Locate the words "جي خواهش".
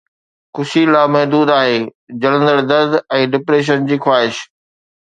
3.93-4.45